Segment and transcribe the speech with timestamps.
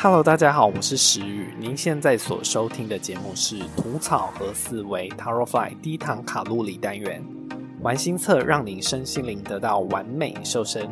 [0.00, 1.52] Hello，大家好，我是石宇。
[1.58, 7.20] 您现在所收听的节目是《吐草和思维 Taro Fly 低糖卡路里单元》，
[7.82, 10.88] 玩心测让你身心灵得到完美瘦身。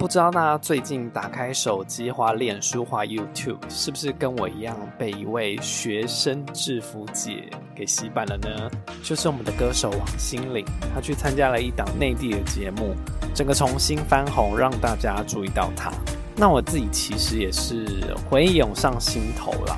[0.00, 8.70] 不知道大家最近打开手机、滑脸书、画 YouTube，是不是跟我一样被一位学生制服姐给洗版了呢？
[9.02, 12.96] 就是我们的歌手王心凌，她去参加了一档内地的节目，
[13.34, 15.92] 整个重新翻红，让大家注意到她。
[16.34, 19.76] 那我自己其实也是回忆涌上心头啦，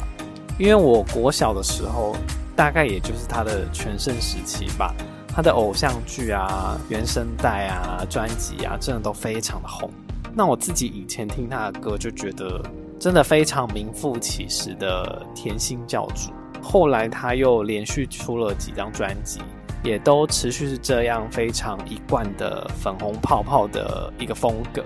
[0.56, 2.14] 因为我国小的时候，
[2.54, 4.94] 大概也就是她的全盛时期吧。
[5.34, 9.90] 她的偶像剧啊、原声带啊、专辑啊，真的都非常的红。
[10.34, 12.62] 那我自己以前听他的歌，就觉得
[12.98, 16.30] 真的非常名副其实的甜心教主。
[16.62, 19.40] 后来他又连续出了几张专辑，
[19.82, 24.82] 也都持续是这样非常一贯的粉红泡泡的一个风格。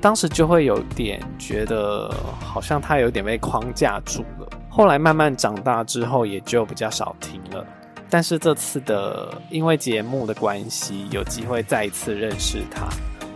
[0.00, 4.46] 当时就会有点觉得，好像他有点被框架住了。
[4.68, 7.66] 后来慢慢长大之后，也就比较少听了。
[8.10, 12.86] 但是这次的因为节目的关系，有机会再一次认识他，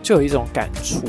[0.03, 1.01] 就有一种感触。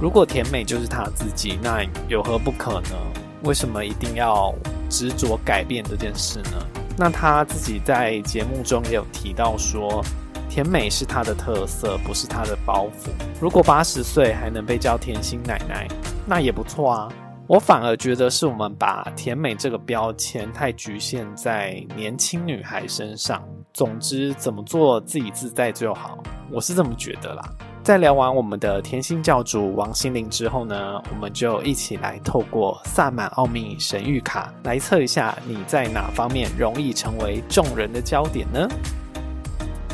[0.00, 2.96] 如果甜美就是他自己，那有何不可呢？
[3.42, 4.54] 为什么一定要
[4.88, 6.66] 执着改变这件事呢？
[6.96, 10.04] 那他自己在节目中也有提到说，
[10.48, 13.10] 甜美是他的特色，不是他的包袱。
[13.40, 15.88] 如果八十岁还能被叫甜心奶奶，
[16.26, 17.08] 那也不错啊。
[17.48, 23.42] 我反而觉得是我们把甜美这个标签太局限在年轻女孩身上。
[23.72, 26.18] 总之，怎么做自己自在就好，
[26.50, 27.42] 我是这么觉得啦。
[27.88, 38.68] 在聊完我们的甜心教主王心凌之后呢，我们就一起来透过萨满奥秘神谕卡来测一下你在哪方面容易成为众人的焦点呢？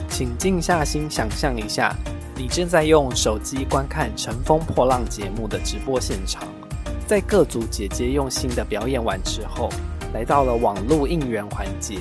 [0.09, 1.95] 请静下心想象一下，
[2.35, 6.43] 你正在用手机观看《乘风破浪》节目的直播现场，
[7.07, 9.69] 在各组姐姐用心的表演完之后，
[10.13, 12.01] 来到了网络应援环节。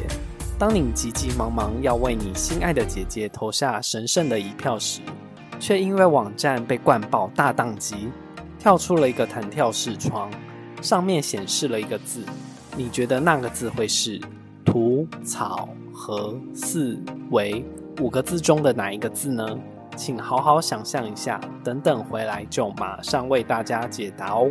[0.58, 5.02] 当你急急忙忙要为你心爱的姐姐投下神圣的一票时，
[5.64, 8.10] 却因为网站被灌爆大宕机，
[8.60, 10.30] 跳出了一个弹跳视窗，
[10.82, 12.22] 上面显示了一个字。
[12.76, 14.20] 你觉得那个字会是
[14.66, 17.02] “图草和四
[17.32, 17.64] 维”
[18.02, 19.58] 五个字中的哪一个字呢？
[19.96, 24.50] 请好好想象一下，等等回来就马上为大家解答哦。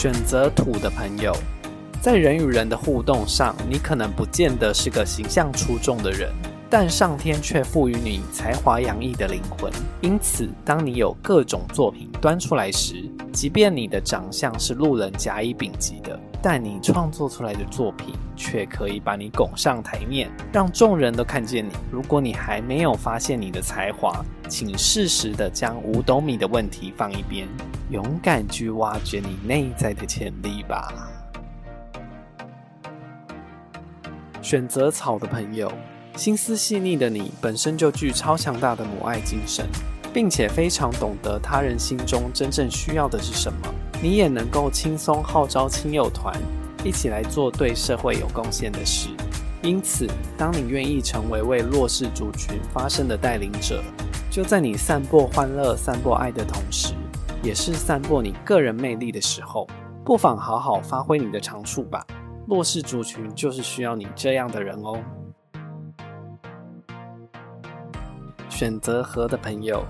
[0.00, 1.36] 选择土的朋友，
[2.00, 6.32] 在人与人的互动上，你可能不见得是个形象出众的人，
[6.70, 9.72] 但上天却赋予你才华洋溢的灵魂。
[10.00, 21.72] 因此，当你有各种作品端出来时，即便你的长相是路人甲乙丙级的，但你创作出来的作品却可以把你拱上台面，让众人都看见你。
[21.90, 27.48] 如果你还没有发现你的才华，请适时的将五斗米的问题放一边。
[27.90, 30.94] 勇敢去挖掘你内在的潜力吧。
[34.40, 35.70] 选择草的朋友，
[36.16, 39.66] 心思细腻的你本身就具超强大的母爱精神，
[40.12, 43.58] 并且非常懂得他人心中真正需要的是什么。
[44.02, 46.34] 你也能够轻松号召亲友团
[46.84, 49.08] 一起来做对社会有贡献的事。
[49.62, 50.06] 因此，
[50.36, 53.82] 当你愿意成为为弱势族群发声的带领者，
[54.30, 56.94] 就在你散播欢乐、散播爱的同时。
[57.42, 59.66] 也是散播你个人魅力的时候，
[60.04, 62.06] 不妨好好发挥你的长处吧。
[62.46, 64.98] 弱势族群就是需要你这样的人哦。
[68.60, 69.82] 选择和的朋友，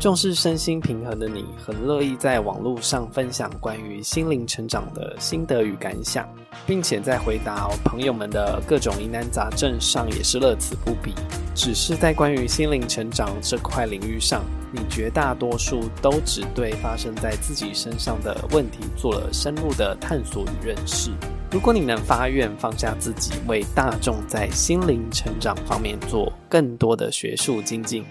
[0.00, 6.28] 重视身心平衡的你，很乐意在网络上分享关于心灵成长的心得与感想，
[6.66, 11.14] 并且在回答朋友们的各种疑难杂症上也是乐此不疲。
[11.54, 14.42] 只是在关于心灵成长这块领域上。
[14.72, 21.10] 你绝大多数都只对发生在自己身上的问题做了深入的探索与认识。
[21.50, 28.04] 如果你能发愿放下自己，为大众在心灵成长方面做更多的学术精进，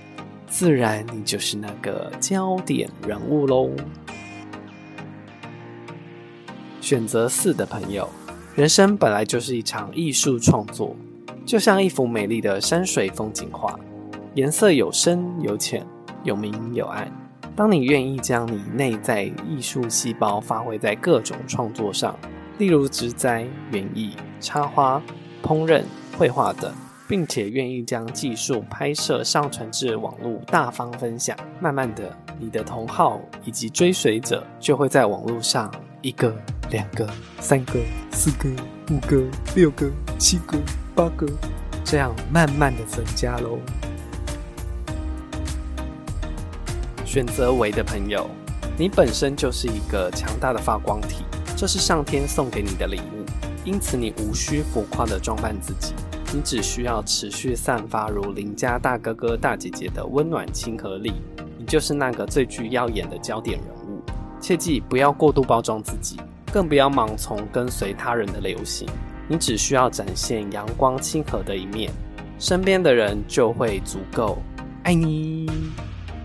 [0.48, 3.69] 自然你就是那个焦点人物喽。
[6.81, 8.10] 选择四的朋友，
[8.56, 10.95] 人生本来就是一场艺术创作，
[11.45, 13.80] 就像一幅美丽的山水风景画。
[14.34, 15.86] 颜色有深有浅，
[16.24, 17.07] 有明有暗。
[17.56, 22.18] 当你愿意将你内在艺术细胞发挥在各种创作上，
[22.57, 25.01] 例如植栽、园艺、插花、
[25.44, 25.83] 烹饪、
[26.18, 26.74] 绘画等，
[27.07, 35.71] 并且愿意将技术拍摄上传至网络大方分享，慢慢的，你的同好以及追随者就会在网络上
[36.01, 36.36] 一个、
[36.71, 37.07] 两个、
[37.39, 37.80] 三个、
[38.12, 38.50] 四个、
[38.92, 39.24] 五个、
[39.56, 39.88] 六个、
[40.18, 40.57] 七个、
[40.95, 41.27] 八个，
[41.83, 43.60] 这样慢慢的增加喽。
[47.06, 48.27] 选择为的朋友，
[48.77, 51.24] 你本身就是一个强大的发光体，
[51.57, 53.25] 这是上天送给你的礼物，
[53.65, 55.92] 因此你无需浮夸的装扮自己，
[56.31, 61.12] 你只需要持续散发如邻家大哥哥大姐姐的温暖亲和力，
[61.57, 64.04] 你就是那个最具耀眼的焦点人物。
[64.39, 66.18] 切记不要过度包装自己，
[66.54, 68.88] 更不要盲从跟随他人的流行，
[69.27, 71.92] 你只需要展现阳光亲和的一面，
[72.38, 74.38] 身边的人就会足够
[74.83, 75.50] 爱你。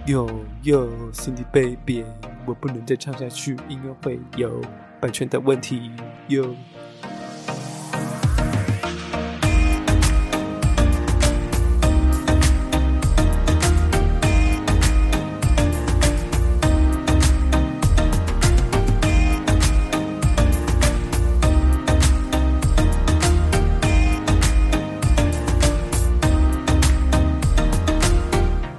[0.05, 0.29] 有
[0.63, 2.05] 有，Cindy Baby，
[2.45, 4.61] 我不能再唱下去，因为会有
[5.03, 5.91] 版权的问题。
[6.29, 6.55] 有。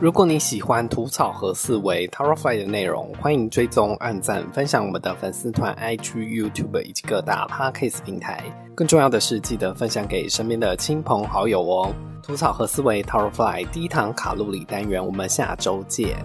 [0.03, 8.43] 如果你喜欢吐草和四维 t a r a f l y 的内容，欢迎追踪、按赞、分享我们的粉丝团、IG、YouTube 以及各大 Podcast 平台。
[8.75, 11.95] 更重要的是，记得分享给身边的亲朋好友哦。
[12.21, 16.17] 吐草和思维 t a r a f l y 低糖卡路里单元，我们下周见。